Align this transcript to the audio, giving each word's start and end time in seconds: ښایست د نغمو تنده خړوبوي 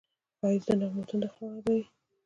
ښایست 0.39 0.67
د 0.67 0.69
نغمو 0.79 1.07
تنده 1.09 1.27
خړوبوي 1.33 1.83